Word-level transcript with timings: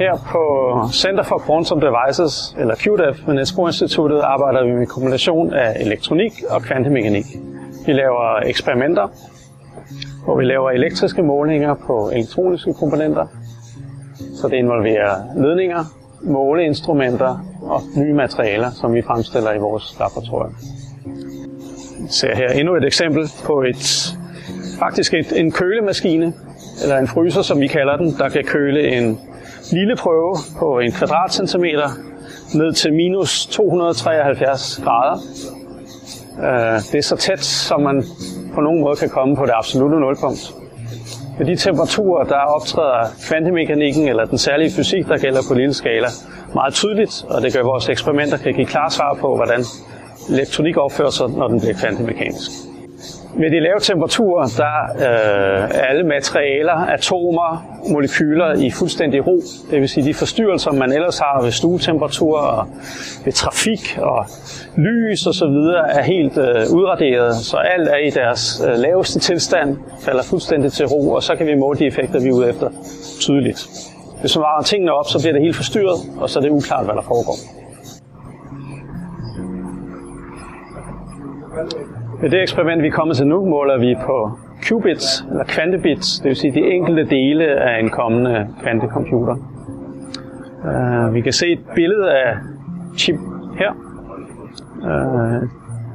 Her 0.00 0.16
på 0.32 0.42
Center 0.92 1.22
for 1.22 1.42
Quantum 1.46 1.80
Devices, 1.80 2.56
eller 2.58 2.74
QDEV, 2.74 3.26
ved 3.26 3.34
Niels 3.34 3.58
Instituttet, 3.58 4.20
arbejder 4.20 4.64
vi 4.64 4.72
med 4.72 4.86
kombination 4.86 5.54
af 5.54 5.76
elektronik 5.80 6.32
og 6.50 6.62
kvantemekanik. 6.62 7.24
Vi 7.86 7.92
laver 7.92 8.36
eksperimenter, 8.46 9.08
hvor 10.24 10.36
vi 10.36 10.44
laver 10.44 10.70
elektriske 10.70 11.22
målinger 11.22 11.74
på 11.74 12.10
elektroniske 12.12 12.74
komponenter. 12.74 13.26
Så 14.40 14.48
det 14.48 14.56
involverer 14.56 15.14
ledninger, 15.36 15.84
måleinstrumenter 16.22 17.44
og 17.62 17.80
nye 17.96 18.14
materialer, 18.14 18.70
som 18.70 18.94
vi 18.94 19.02
fremstiller 19.02 19.52
i 19.52 19.58
vores 19.58 19.96
laboratorium. 19.98 20.54
Vi 22.00 22.08
ser 22.08 22.36
her 22.36 22.48
endnu 22.48 22.74
et 22.74 22.84
eksempel 22.84 23.28
på 23.44 23.62
et 23.62 24.16
faktisk 24.78 25.14
et, 25.14 25.40
en 25.40 25.52
kølemaskine, 25.52 26.32
eller 26.82 26.98
en 26.98 27.08
fryser, 27.08 27.42
som 27.42 27.60
vi 27.60 27.66
kalder 27.66 27.96
den, 27.96 28.14
der 28.18 28.28
kan 28.28 28.44
køle 28.44 28.88
en 28.88 29.20
lille 29.72 29.96
prøve 29.96 30.36
på 30.58 30.78
en 30.78 30.92
kvadratcentimeter 30.92 31.88
ned 32.54 32.72
til 32.72 32.92
minus 32.92 33.46
273 33.46 34.80
grader. 34.84 35.18
Øh, 36.38 36.82
det 36.92 36.98
er 36.98 37.02
så 37.02 37.16
tæt, 37.16 37.44
som 37.44 37.80
man 37.80 38.04
på 38.54 38.60
nogen 38.60 38.80
måde 38.80 38.96
kan 38.96 39.08
komme 39.08 39.36
på 39.36 39.46
det 39.46 39.52
absolute 39.54 40.00
nulpunkt. 40.00 40.54
Ved 41.38 41.46
de 41.46 41.56
temperaturer, 41.56 42.24
der 42.24 42.36
optræder 42.36 43.06
kvantemekanikken 43.28 44.08
eller 44.08 44.24
den 44.24 44.38
særlige 44.38 44.70
fysik, 44.70 45.08
der 45.08 45.18
gælder 45.18 45.40
på 45.48 45.54
lille 45.54 45.74
skala, 45.74 46.08
meget 46.54 46.74
tydeligt, 46.74 47.24
og 47.28 47.42
det 47.42 47.52
gør, 47.52 47.60
at 47.60 47.66
vores 47.66 47.88
eksperimenter 47.88 48.36
kan 48.36 48.54
give 48.54 48.66
klar 48.66 48.88
svar 48.88 49.14
på, 49.20 49.36
hvordan 49.36 49.64
elektronik 50.30 50.76
opfører 50.76 51.10
sig, 51.10 51.28
når 51.28 51.48
den 51.48 51.60
bliver 51.60 51.74
kvantemekanisk. 51.74 52.50
Ved 53.34 53.50
de 53.50 53.60
lave 53.60 53.80
temperaturer, 53.80 54.46
der 54.56 54.76
øh, 54.96 55.76
er 55.78 55.82
alle 55.82 56.04
materialer, 56.04 56.72
atomer, 56.72 57.78
molekyler 57.90 58.52
i 58.52 58.70
fuldstændig 58.70 59.26
ro. 59.26 59.40
Det 59.70 59.80
vil 59.80 59.88
sige, 59.88 60.04
de 60.04 60.14
forstyrrelser, 60.14 60.72
man 60.72 60.92
ellers 60.92 61.18
har 61.18 61.42
ved 61.42 61.50
stuetemperatur 61.50 62.38
og 62.38 62.66
ved 63.24 63.32
trafik 63.32 63.98
og 63.98 64.26
lys 64.76 65.26
og 65.26 65.34
så 65.34 65.46
videre, 65.46 65.90
er 65.90 66.02
helt 66.02 66.38
øh, 66.38 66.76
udraderet. 66.76 67.36
Så 67.36 67.56
alt 67.56 67.88
er 67.88 67.96
i 67.96 68.10
deres 68.10 68.62
øh, 68.68 68.78
laveste 68.78 69.18
tilstand, 69.18 69.76
falder 70.00 70.22
fuldstændig 70.22 70.72
til 70.72 70.86
ro, 70.86 71.10
og 71.10 71.22
så 71.22 71.34
kan 71.36 71.46
vi 71.46 71.54
måle 71.54 71.78
de 71.78 71.86
effekter, 71.86 72.20
vi 72.20 72.28
er 72.28 72.32
ude 72.32 72.48
efter 72.48 72.70
tydeligt. 73.20 73.66
Hvis 74.20 74.36
man 74.36 74.42
varer 74.42 74.62
tingene 74.62 74.92
op, 74.92 75.06
så 75.06 75.18
bliver 75.20 75.32
det 75.32 75.42
helt 75.42 75.56
forstyrret, 75.56 75.98
og 76.20 76.30
så 76.30 76.38
er 76.38 76.42
det 76.42 76.50
uklart, 76.50 76.84
hvad 76.84 76.94
der 76.94 77.02
foregår. 77.02 77.36
Ved 82.20 82.30
det 82.30 82.42
eksperiment, 82.42 82.82
vi 82.82 82.86
er 82.86 82.92
kommet 82.92 83.16
til 83.16 83.26
nu, 83.26 83.44
måler 83.44 83.78
vi 83.78 83.96
på 84.06 84.30
qubits, 84.62 85.26
eller 85.30 85.44
kvantebits, 85.44 86.18
det 86.18 86.28
vil 86.28 86.36
sige 86.36 86.54
de 86.54 86.60
enkelte 86.60 87.04
dele 87.04 87.44
af 87.44 87.80
en 87.80 87.90
kommende 87.90 88.48
kvantecomputer. 88.62 89.36
Uh, 90.64 91.14
vi 91.14 91.20
kan 91.20 91.32
se 91.32 91.46
et 91.52 91.58
billede 91.74 92.10
af 92.12 92.34
chip 92.98 93.16
her. 93.58 93.72
Uh, 94.82 95.48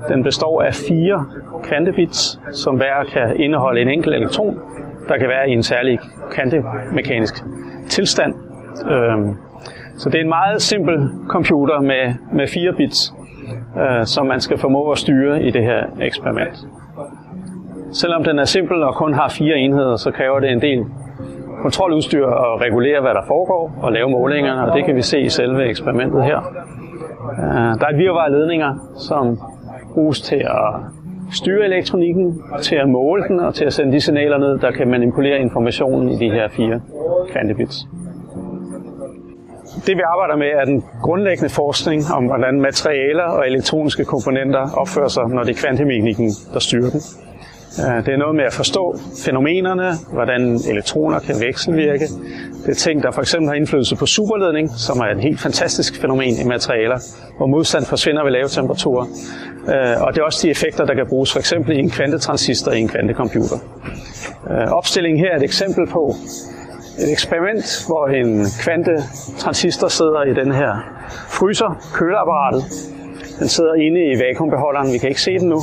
den 0.09 0.23
består 0.23 0.61
af 0.61 0.73
fire 0.73 1.25
kvantebits, 1.63 2.39
som 2.51 2.75
hver 2.75 3.03
kan 3.13 3.39
indeholde 3.39 3.81
en 3.81 3.89
enkelt 3.89 4.15
elektron, 4.15 4.59
der 5.07 5.17
kan 5.17 5.29
være 5.29 5.49
i 5.49 5.53
en 5.53 5.63
særlig 5.63 5.99
kvantemekanisk 6.31 7.43
tilstand. 7.89 8.33
Uh, 8.81 9.35
så 9.97 10.09
det 10.09 10.17
er 10.17 10.23
en 10.23 10.29
meget 10.29 10.61
simpel 10.61 11.09
computer 11.27 11.81
med, 11.81 12.13
med 12.33 12.47
fire 12.47 12.73
bits 12.73 13.13
øh, 13.77 14.05
som 14.05 14.25
man 14.25 14.39
skal 14.39 14.57
formå 14.57 14.91
at 14.91 14.97
styre 14.97 15.43
i 15.43 15.51
det 15.51 15.63
her 15.63 15.83
eksperiment. 16.01 16.67
Selvom 17.91 18.23
den 18.23 18.39
er 18.39 18.45
simpel 18.45 18.83
og 18.83 18.95
kun 18.95 19.13
har 19.13 19.29
fire 19.29 19.57
enheder, 19.57 19.95
så 19.95 20.11
kræver 20.11 20.39
det 20.39 20.51
en 20.51 20.61
del 20.61 20.85
kontroludstyr 21.61 22.25
og 22.25 22.61
regulere, 22.61 23.01
hvad 23.01 23.13
der 23.13 23.23
foregår 23.27 23.79
og 23.81 23.91
lave 23.91 24.09
målingerne, 24.09 24.71
og 24.71 24.77
det 24.77 24.85
kan 24.85 24.95
vi 24.95 25.01
se 25.01 25.19
i 25.19 25.29
selve 25.29 25.69
eksperimentet 25.69 26.23
her. 26.23 26.37
Øh, 27.39 27.79
der 27.79 27.85
er 27.85 27.89
et 27.89 27.97
virvar 27.97 28.27
ledninger, 28.29 28.71
som 28.97 29.39
bruges 29.93 30.21
til 30.21 30.35
at 30.35 30.73
styre 31.31 31.65
elektronikken, 31.65 32.41
til 32.61 32.75
at 32.75 32.89
måle 32.89 33.23
den 33.27 33.39
og 33.39 33.53
til 33.53 33.65
at 33.65 33.73
sende 33.73 33.91
de 33.93 33.99
signaler 34.01 34.37
ned, 34.37 34.59
der 34.59 34.71
kan 34.71 34.87
manipulere 34.87 35.39
informationen 35.39 36.09
i 36.09 36.15
de 36.15 36.29
her 36.31 36.47
fire 36.47 36.81
kvantebits 37.31 37.87
det 39.87 39.97
vi 39.97 40.01
arbejder 40.13 40.35
med 40.35 40.47
er 40.61 40.65
den 40.65 40.83
grundlæggende 41.01 41.49
forskning 41.49 42.03
om, 42.13 42.25
hvordan 42.25 42.61
materialer 42.61 43.23
og 43.23 43.47
elektroniske 43.47 44.05
komponenter 44.05 44.63
opfører 44.77 45.07
sig, 45.07 45.23
når 45.29 45.43
det 45.43 45.55
er 45.55 45.61
kvantemekanikken, 45.61 46.29
der 46.53 46.59
styrer 46.59 46.89
dem. 46.89 47.01
Øh, 47.83 48.05
det 48.05 48.13
er 48.13 48.17
noget 48.17 48.35
med 48.35 48.43
at 48.43 48.53
forstå 48.53 48.99
fænomenerne, 49.25 49.89
hvordan 50.13 50.41
elektroner 50.71 51.19
kan 51.19 51.35
vekselvirke. 51.47 52.07
Det 52.63 52.69
er 52.69 52.79
ting, 52.87 53.03
der 53.03 53.11
for 53.11 53.21
eksempel 53.21 53.47
har 53.47 53.55
indflydelse 53.55 53.95
på 53.95 54.05
superledning, 54.05 54.69
som 54.87 54.97
er 54.99 55.05
et 55.15 55.21
helt 55.21 55.39
fantastisk 55.39 56.01
fænomen 56.01 56.33
i 56.43 56.43
materialer, 56.47 56.99
hvor 57.37 57.47
modstand 57.47 57.85
forsvinder 57.85 58.23
ved 58.23 58.31
lave 58.31 58.47
temperaturer. 58.47 59.05
Øh, 59.67 60.01
og 60.03 60.13
det 60.13 60.21
er 60.21 60.25
også 60.25 60.39
de 60.47 60.51
effekter, 60.51 60.85
der 60.85 60.93
kan 60.93 61.05
bruges 61.09 61.31
for 61.31 61.39
eksempel 61.39 61.77
i 61.77 61.79
en 61.79 61.89
kvantetransistor 61.89 62.71
i 62.71 62.79
en 62.79 62.87
kvantecomputer. 62.87 63.57
Øh, 64.51 64.71
Opstillingen 64.71 65.19
her 65.19 65.31
er 65.31 65.37
et 65.37 65.43
eksempel 65.43 65.87
på, 65.87 66.15
et 66.99 67.11
eksperiment, 67.11 67.85
hvor 67.87 68.07
en 68.07 68.45
kvantetransistor 68.63 69.87
sidder 69.87 70.23
i 70.23 70.33
den 70.33 70.51
her 70.51 70.71
fryser, 71.29 71.69
køleapparatet. 71.93 72.63
Den 73.39 73.47
sidder 73.47 73.73
inde 73.73 74.01
i 74.11 74.19
vakuumbeholderen, 74.19 74.93
vi 74.93 74.97
kan 74.97 75.09
ikke 75.09 75.21
se 75.21 75.39
den 75.39 75.49
nu. 75.49 75.59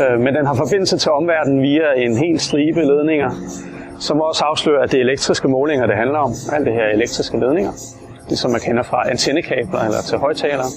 Øh, 0.00 0.20
men 0.20 0.34
den 0.34 0.46
har 0.46 0.54
forbindelse 0.54 0.98
til 0.98 1.10
omverdenen 1.10 1.62
via 1.62 1.92
en 1.96 2.16
hel 2.16 2.40
stribe 2.40 2.80
ledninger, 2.80 3.30
som 4.00 4.20
også 4.20 4.44
afslører, 4.44 4.82
at 4.82 4.92
det 4.92 4.98
er 4.98 5.02
elektriske 5.02 5.48
målinger, 5.48 5.86
det 5.86 5.96
handler 5.96 6.18
om. 6.18 6.32
Alt 6.52 6.66
det 6.66 6.74
her 6.74 6.86
elektriske 6.94 7.40
ledninger, 7.40 7.72
det 8.30 8.38
som 8.38 8.50
man 8.50 8.60
kender 8.60 8.82
fra 8.82 9.10
antennekabler 9.10 9.80
eller 9.80 10.02
til 10.08 10.18
højtalere, 10.18 10.70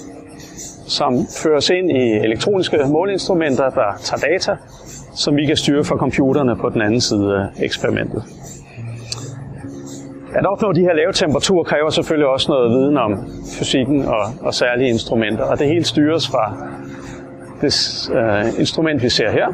som 0.88 1.26
føres 1.42 1.70
ind 1.70 1.90
i 1.90 2.10
elektroniske 2.10 2.78
måleinstrumenter, 2.86 3.70
der 3.70 3.98
tager 4.02 4.20
data, 4.32 4.56
som 5.14 5.36
vi 5.36 5.46
kan 5.46 5.56
styre 5.56 5.84
fra 5.84 5.96
computerne 5.96 6.56
på 6.56 6.68
den 6.68 6.82
anden 6.82 7.00
side 7.00 7.36
af 7.36 7.64
eksperimentet. 7.64 8.22
At 10.34 10.46
opnå 10.46 10.72
de 10.72 10.80
her 10.80 10.92
lave 10.92 11.12
temperaturer 11.12 11.64
kræver 11.64 11.90
selvfølgelig 11.90 12.28
også 12.28 12.52
noget 12.52 12.70
viden 12.70 12.96
om 12.96 13.26
fysikken 13.58 14.04
og, 14.04 14.22
og 14.40 14.54
særlige 14.54 14.88
instrumenter, 14.88 15.44
og 15.44 15.58
det 15.58 15.66
hele 15.66 15.84
styres 15.84 16.28
fra 16.28 16.56
det 17.60 17.74
øh, 18.14 18.60
instrument, 18.60 19.02
vi 19.02 19.08
ser 19.08 19.30
her, 19.30 19.46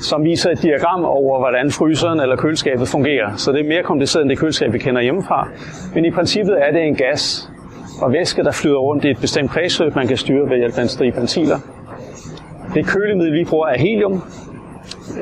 som 0.00 0.24
viser 0.24 0.50
et 0.50 0.62
diagram 0.62 1.04
over, 1.04 1.38
hvordan 1.38 1.70
fryseren 1.70 2.20
eller 2.20 2.36
køleskabet 2.36 2.88
fungerer. 2.88 3.36
Så 3.36 3.52
det 3.52 3.60
er 3.60 3.68
mere 3.68 3.82
kompliceret 3.82 4.22
end 4.22 4.30
det 4.30 4.38
køleskab, 4.38 4.72
vi 4.72 4.78
kender 4.78 5.02
hjemmefra. 5.02 5.48
Men 5.94 6.04
i 6.04 6.10
princippet 6.10 6.56
er 6.66 6.72
det 6.72 6.82
en 6.82 6.94
gas 6.94 7.50
og 8.02 8.12
væske, 8.12 8.44
der 8.44 8.52
flyder 8.52 8.78
rundt 8.78 9.04
i 9.04 9.10
et 9.10 9.18
bestemt 9.20 9.50
kredsløb, 9.50 9.94
man 9.94 10.08
kan 10.08 10.16
styre 10.16 10.50
ved 10.50 10.56
hjælp 10.56 10.78
af 10.78 10.82
en 10.82 10.88
stribe 10.88 11.16
ventiler. 11.16 11.58
Det 12.74 12.86
kølemiddel, 12.86 13.32
vi 13.32 13.44
bruger, 13.44 13.66
er 13.66 13.78
helium. 13.78 14.22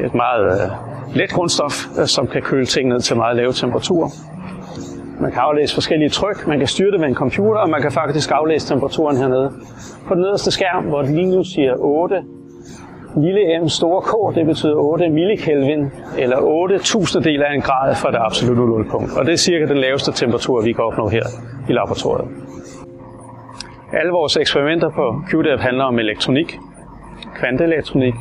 Et 0.05 0.15
meget 0.15 0.45
øh, 0.47 1.17
let 1.17 1.31
grundstof, 1.33 1.87
øh, 2.01 2.07
som 2.07 2.27
kan 2.27 2.43
køle 2.43 2.67
ting 2.67 2.89
ned 2.89 3.01
til 3.01 3.17
meget 3.17 3.37
lave 3.37 3.53
temperaturer. 3.53 4.09
Man 5.23 5.31
kan 5.33 5.41
aflæse 5.41 5.75
forskellige 5.75 6.09
tryk, 6.09 6.47
man 6.47 6.59
kan 6.59 6.69
styre 6.69 6.91
det 6.91 7.01
med 7.01 7.09
en 7.09 7.15
computer, 7.15 7.61
og 7.61 7.71
man 7.71 7.83
kan 7.83 7.93
faktisk 7.93 8.31
aflæse 8.35 8.69
temperaturen 8.69 9.17
hernede. 9.17 9.53
På 10.07 10.15
den 10.15 10.23
nederste 10.23 10.51
skærm, 10.51 10.85
hvor 10.85 11.03
det 11.03 11.11
lige 11.11 11.31
nu 11.37 11.45
siger 11.45 11.75
8, 11.79 12.23
lille 13.17 13.61
m 13.65 13.69
store 13.69 14.03
k, 14.03 14.37
det 14.37 14.47
betyder 14.47 14.75
8 14.75 15.11
millikelvin, 15.11 15.91
eller 16.19 16.37
8 16.41 16.79
tusindedel 16.79 17.43
af 17.43 17.55
en 17.55 17.61
grad 17.61 17.95
fra 17.95 18.11
det 18.11 18.19
absolutte 18.21 18.63
nulpunkt. 18.63 19.11
Og 19.19 19.27
det 19.27 19.33
er 19.33 19.37
cirka 19.37 19.67
den 19.67 19.77
laveste 19.77 20.13
temperatur, 20.13 20.63
vi 20.63 20.73
kan 20.73 20.85
opnå 20.85 21.09
her 21.09 21.27
i 21.69 21.73
laboratoriet. 21.73 22.29
Alle 23.93 24.13
vores 24.13 24.37
eksperimenter 24.37 24.91
på 24.91 25.23
QDF 25.31 25.61
handler 25.61 25.85
om 25.85 25.99
elektronik, 25.99 26.59
kvanteelektronik, 27.41 28.15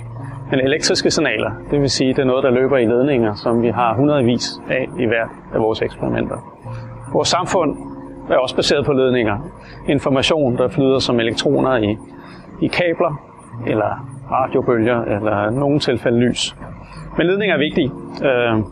men 0.51 0.59
elektriske 0.59 1.11
signaler, 1.11 1.51
det 1.72 1.81
vil 1.81 1.90
sige, 1.90 2.13
det 2.13 2.19
er 2.19 2.25
noget, 2.25 2.44
der 2.44 2.50
løber 2.50 2.78
i 2.78 2.85
ledninger, 2.85 3.34
som 3.44 3.61
vi 3.61 3.69
har 3.69 3.95
hundredvis 3.95 4.45
af 4.69 4.88
i 5.00 5.06
hvert 5.06 5.29
af 5.53 5.59
vores 5.59 5.81
eksperimenter. 5.81 6.38
Vores 7.13 7.27
samfund 7.27 7.77
er 8.29 8.38
også 8.38 8.55
baseret 8.55 8.85
på 8.85 8.93
ledninger. 8.93 9.37
Information, 9.87 10.58
der 10.58 10.67
flyder 10.67 10.99
som 10.99 11.19
elektroner 11.19 11.78
i, 11.78 11.97
i 12.61 12.67
kabler, 12.67 13.22
eller 13.67 14.08
radiobølger, 14.31 15.02
eller 15.02 15.49
i 15.49 15.53
nogle 15.53 15.79
tilfælde 15.79 16.19
lys. 16.19 16.55
Men 17.17 17.28
ledninger 17.28 17.55
er 17.55 17.59
vigtige. 17.59 17.91
Øh, 18.23 18.63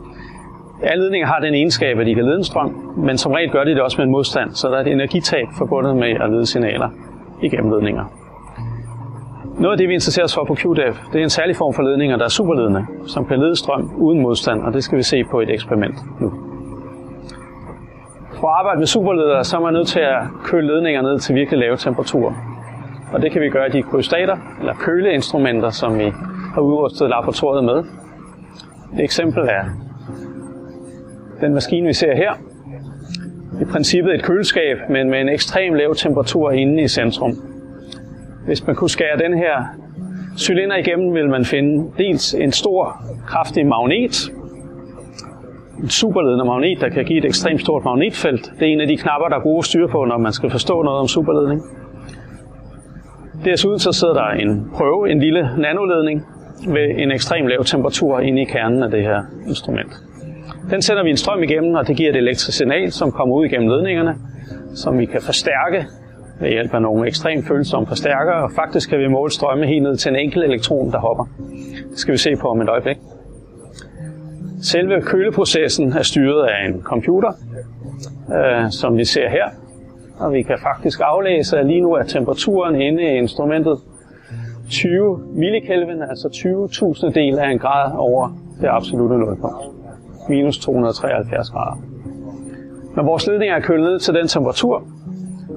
alle 0.82 1.04
ledninger 1.04 1.28
har 1.28 1.40
den 1.40 1.54
egenskab, 1.54 1.98
at 1.98 2.06
de 2.06 2.14
kan 2.14 2.24
lede 2.24 2.36
en 2.36 2.44
strøm, 2.44 2.94
men 2.96 3.18
som 3.18 3.32
regel 3.32 3.50
gør 3.50 3.64
de 3.64 3.70
det 3.70 3.80
også 3.80 3.96
med 3.98 4.04
en 4.04 4.10
modstand, 4.10 4.50
så 4.50 4.68
der 4.68 4.76
er 4.76 4.80
et 4.80 4.86
energitab 4.86 5.46
forbundet 5.58 5.96
med 5.96 6.08
at 6.08 6.30
lede 6.30 6.46
signaler 6.46 6.88
igennem 7.42 7.70
ledninger. 7.72 8.04
Noget 9.58 9.72
af 9.72 9.78
det, 9.78 9.88
vi 9.88 9.94
interesserer 9.94 10.24
os 10.24 10.34
for 10.34 10.44
på 10.44 10.54
QDF, 10.54 11.00
det 11.12 11.18
er 11.18 11.22
en 11.22 11.30
særlig 11.30 11.56
form 11.56 11.74
for 11.74 11.82
ledninger, 11.82 12.16
der 12.16 12.24
er 12.24 12.28
superledende, 12.28 12.86
som 13.06 13.26
kan 13.26 13.38
lede 13.38 13.56
strøm 13.56 13.90
uden 13.96 14.20
modstand, 14.20 14.62
og 14.62 14.72
det 14.72 14.84
skal 14.84 14.98
vi 14.98 15.02
se 15.02 15.24
på 15.24 15.40
et 15.40 15.50
eksperiment 15.50 15.94
nu. 16.20 16.49
For 18.40 18.48
arbejde 18.48 18.78
med 18.78 18.86
superledere, 18.86 19.44
så 19.44 19.56
er 19.56 19.60
man 19.60 19.72
nødt 19.72 19.88
til 19.88 20.00
at 20.00 20.22
køle 20.44 20.66
ledninger 20.66 21.02
ned 21.02 21.18
til 21.18 21.34
virkelig 21.34 21.58
lave 21.58 21.76
temperaturer. 21.76 22.34
Og 23.12 23.22
det 23.22 23.32
kan 23.32 23.42
vi 23.42 23.48
gøre 23.48 23.66
i 23.66 23.70
de 23.70 23.82
krystater, 23.82 24.36
eller 24.60 24.74
køleinstrumenter, 24.74 25.70
som 25.70 25.98
vi 25.98 26.12
har 26.54 26.60
udrustet 26.60 27.10
laboratoriet 27.10 27.64
med. 27.64 27.78
Et 28.94 29.04
eksempel 29.04 29.42
er 29.42 29.64
den 31.40 31.54
maskine, 31.54 31.86
vi 31.86 31.92
ser 31.92 32.16
her. 32.16 32.32
i 33.60 33.64
princippet 33.64 34.14
et 34.14 34.22
køleskab, 34.22 34.78
men 34.88 35.10
med 35.10 35.20
en 35.20 35.28
ekstrem 35.28 35.74
lav 35.74 35.94
temperatur 35.94 36.50
inde 36.50 36.82
i 36.82 36.88
centrum. 36.88 37.32
Hvis 38.46 38.66
man 38.66 38.76
kunne 38.76 38.90
skære 38.90 39.18
den 39.18 39.38
her 39.38 39.64
cylinder 40.38 40.76
igennem, 40.76 41.14
vil 41.14 41.28
man 41.28 41.44
finde 41.44 41.90
dels 41.98 42.34
en 42.34 42.52
stor, 42.52 42.96
kraftig 43.26 43.66
magnet, 43.66 44.30
en 45.82 45.88
superledende 45.88 46.44
magnet, 46.44 46.80
der 46.80 46.88
kan 46.88 47.04
give 47.04 47.18
et 47.18 47.24
ekstremt 47.24 47.60
stort 47.60 47.84
magnetfelt. 47.84 48.52
Det 48.58 48.68
er 48.68 48.72
en 48.72 48.80
af 48.80 48.88
de 48.88 48.96
knapper, 48.96 49.28
der 49.28 49.36
er 49.36 49.40
gode 49.40 49.66
styre 49.66 49.88
på, 49.88 50.04
når 50.04 50.18
man 50.18 50.32
skal 50.32 50.50
forstå 50.50 50.82
noget 50.82 51.00
om 51.00 51.08
superledning. 51.08 51.62
Desuden 53.44 53.78
så 53.78 53.92
sidder 53.92 54.14
der 54.14 54.28
en 54.30 54.70
prøve, 54.74 55.10
en 55.10 55.20
lille 55.20 55.50
nanoledning, 55.58 56.26
ved 56.68 57.02
en 57.02 57.10
ekstrem 57.12 57.46
lav 57.46 57.64
temperatur 57.64 58.20
inde 58.20 58.42
i 58.42 58.44
kernen 58.44 58.82
af 58.82 58.90
det 58.90 59.02
her 59.02 59.22
instrument. 59.48 59.92
Den 60.70 60.82
sender 60.82 61.02
vi 61.02 61.10
en 61.10 61.16
strøm 61.16 61.42
igennem, 61.42 61.74
og 61.74 61.88
det 61.88 61.96
giver 61.96 62.10
et 62.10 62.16
elektrisk 62.16 62.58
signal, 62.58 62.92
som 62.92 63.12
kommer 63.12 63.36
ud 63.36 63.44
igennem 63.44 63.68
ledningerne, 63.68 64.14
som 64.74 64.98
vi 64.98 65.04
kan 65.04 65.20
forstærke 65.22 65.86
ved 66.40 66.48
hjælp 66.48 66.74
af 66.74 66.82
nogle 66.82 67.06
ekstremt 67.06 67.48
følsomme 67.48 67.86
forstærkere, 67.86 68.42
og 68.44 68.50
faktisk 68.54 68.90
kan 68.90 68.98
vi 68.98 69.08
måle 69.08 69.30
strømme 69.30 69.66
helt 69.66 69.82
ned 69.82 69.96
til 69.96 70.08
en 70.10 70.16
enkelt 70.16 70.44
elektron, 70.44 70.92
der 70.92 70.98
hopper. 70.98 71.24
Det 71.90 71.98
skal 71.98 72.12
vi 72.12 72.18
se 72.18 72.36
på 72.36 72.48
om 72.48 72.60
et 72.60 72.68
øjeblik. 72.68 72.96
Selve 74.62 75.00
køleprocessen 75.02 75.92
er 75.92 76.02
styret 76.02 76.46
af 76.46 76.68
en 76.68 76.82
computer, 76.82 77.32
øh, 78.34 78.70
som 78.70 78.96
vi 78.96 79.04
ser 79.04 79.28
her. 79.28 79.44
Og 80.18 80.32
vi 80.32 80.42
kan 80.42 80.58
faktisk 80.62 81.00
aflæse, 81.04 81.58
at 81.58 81.66
lige 81.66 81.80
nu 81.80 81.92
er 81.92 82.02
temperaturen 82.02 82.80
inde 82.80 83.02
i 83.02 83.06
instrumentet 83.06 83.78
20 84.70 85.20
millikelvin, 85.34 86.02
altså 86.02 86.28
20.000 87.06 87.12
del 87.12 87.38
af 87.38 87.50
en 87.50 87.58
grad 87.58 87.92
over 87.96 88.28
det 88.60 88.68
absolute 88.70 89.18
nulpunkt. 89.18 89.64
Minus 90.28 90.58
273 90.58 91.50
grader. 91.50 91.82
Når 92.96 93.02
vores 93.02 93.26
ledninger 93.26 93.56
er 93.56 93.60
kølet 93.60 93.90
ned 93.90 93.98
til 93.98 94.14
den 94.14 94.28
temperatur, 94.28 94.82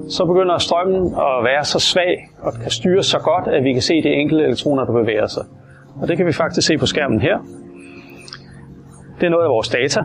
så 0.08 0.24
begynder 0.24 0.58
strømmen 0.58 1.06
at 1.06 1.44
være 1.44 1.64
så 1.64 1.78
svag 1.78 2.28
og 2.42 2.52
kan 2.62 2.70
styres 2.70 3.06
så 3.06 3.18
godt, 3.18 3.48
at 3.48 3.64
vi 3.64 3.72
kan 3.72 3.82
se 3.82 4.02
de 4.02 4.08
enkelte 4.08 4.44
elektroner, 4.44 4.84
der 4.84 4.92
bevæger 4.92 5.26
sig. 5.26 5.44
Og 6.00 6.08
det 6.08 6.16
kan 6.16 6.26
vi 6.26 6.32
faktisk 6.32 6.66
se 6.66 6.78
på 6.78 6.86
skærmen 6.86 7.20
her. 7.20 7.38
Det 9.20 9.26
er 9.26 9.30
noget 9.30 9.44
af 9.44 9.50
vores 9.50 9.68
data. 9.68 10.00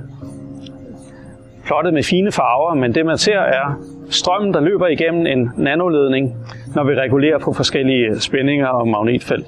Plottet 1.65 1.94
med 1.94 2.03
fine 2.03 2.31
farver, 2.31 2.73
men 2.73 2.95
det 2.95 3.06
man 3.06 3.17
ser 3.17 3.39
er 3.39 3.79
strømmen, 4.09 4.53
der 4.53 4.59
løber 4.59 4.88
igennem 4.88 5.25
en 5.25 5.51
nanoledning, 5.57 6.35
når 6.75 6.83
vi 6.83 6.95
regulerer 6.95 7.39
på 7.39 7.53
forskellige 7.53 8.19
spændinger 8.19 8.67
og 8.67 8.88
magnetfelt. 8.88 9.47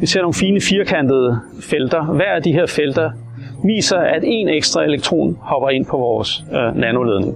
Vi 0.00 0.06
ser 0.06 0.20
nogle 0.20 0.34
fine 0.34 0.60
firkantede 0.60 1.40
felter. 1.70 2.04
Hver 2.04 2.32
af 2.34 2.42
de 2.42 2.52
her 2.52 2.66
felter 2.66 3.10
viser, 3.64 3.98
at 3.98 4.22
en 4.24 4.48
ekstra 4.48 4.84
elektron 4.84 5.38
hopper 5.40 5.68
ind 5.68 5.86
på 5.86 5.96
vores 5.96 6.44
øh, 6.52 6.76
nanoledning. 6.76 7.34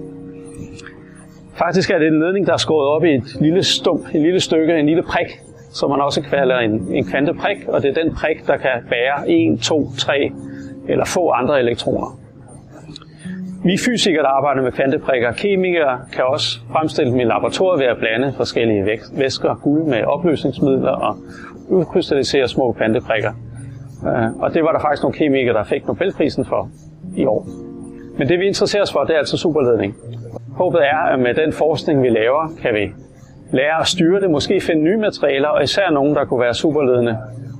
Faktisk 1.55 1.89
er 1.89 1.97
det 1.97 2.07
en 2.07 2.19
ledning, 2.19 2.47
der 2.47 2.53
er 2.53 2.57
skåret 2.57 2.87
op 2.87 3.03
i 3.03 3.15
et 3.15 3.23
lille 3.41 3.63
stump, 3.63 4.05
en 4.13 4.21
lille 4.21 4.39
stykke, 4.39 4.79
en 4.79 4.85
lille 4.85 5.03
prik, 5.03 5.27
som 5.73 5.89
man 5.89 6.01
også 6.01 6.21
kalder 6.21 6.57
en, 6.57 6.87
en 6.91 7.05
kvanteprik, 7.05 7.57
og 7.67 7.83
det 7.83 7.97
er 7.97 8.03
den 8.03 8.15
prik, 8.15 8.47
der 8.47 8.57
kan 8.57 8.71
bære 8.89 9.29
1, 9.29 9.59
2, 9.59 9.89
3 9.97 10.31
eller 10.87 11.05
få 11.05 11.29
andre 11.29 11.59
elektroner. 11.59 12.19
Vi 13.65 13.77
fysikere, 13.85 14.23
der 14.23 14.29
arbejder 14.29 14.61
med 14.61 14.71
kvanteprikker, 14.71 15.31
kemikere 15.31 15.99
kan 16.13 16.23
også 16.25 16.59
fremstille 16.71 17.11
dem 17.11 17.19
i 17.19 17.23
laboratoriet 17.23 17.79
ved 17.79 17.87
at 17.87 17.97
blande 17.97 18.33
forskellige 18.37 18.99
væsker, 19.13 19.55
guld 19.63 19.83
med 19.83 20.03
opløsningsmidler 20.03 20.91
og 20.91 21.17
udkrystallisere 21.69 22.47
små 22.47 22.71
kvanteprikker. 22.71 23.31
Øh, 24.07 24.35
og 24.39 24.53
det 24.53 24.63
var 24.63 24.71
der 24.71 24.79
faktisk 24.79 25.03
nogle 25.03 25.17
kemikere, 25.17 25.53
der 25.53 25.63
fik 25.63 25.87
Nobelprisen 25.87 26.45
for 26.45 26.69
i 27.15 27.25
år. 27.25 27.47
Men 28.17 28.29
det 28.29 28.39
vi 28.39 28.47
interesserer 28.47 28.83
os 28.83 28.91
for, 28.91 29.03
det 29.03 29.13
er 29.13 29.17
altså 29.17 29.37
superledning. 29.37 29.95
Håbet 30.55 30.81
er, 30.81 30.97
at 30.97 31.19
med 31.19 31.33
den 31.33 31.53
forskning, 31.53 32.03
vi 32.03 32.09
laver, 32.09 32.53
kan 32.61 32.73
vi 32.73 32.91
lære 33.51 33.79
at 33.79 33.87
styre 33.87 34.21
det, 34.21 34.29
måske 34.29 34.61
finde 34.61 34.83
nye 34.83 34.97
materialer, 34.97 35.47
og 35.47 35.63
især 35.63 35.89
nogle, 35.89 36.15
der 36.15 36.25
kunne 36.25 36.39
være 36.39 36.53
superledende, 36.53 37.17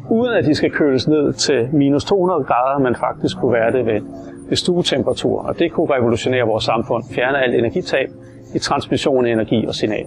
uden 0.10 0.34
at 0.34 0.46
de 0.46 0.56
skal 0.56 0.72
køles 0.72 1.07
ned 1.07 1.34
til 1.34 1.69
minus 1.74 2.06
200 2.06 2.44
grader, 2.44 2.80
men 2.80 2.96
faktisk 2.96 3.38
kunne 3.38 3.54
være 3.54 3.72
det 3.72 3.86
ved, 3.86 4.02
ved 4.50 4.57
stuetemperatur. 4.57 5.42
Og 5.42 5.60
det 5.60 5.72
kunne 5.72 5.96
revolutionere 5.96 6.44
vores 6.44 6.63
samfund, 6.63 7.04
fjerne 7.12 7.44
alt 7.44 7.56
energitab 7.56 8.10
i 8.56 8.60
transmission 8.60 9.25
af 9.25 9.31
energi 9.31 9.66
og 9.68 9.75
signal. 9.75 10.06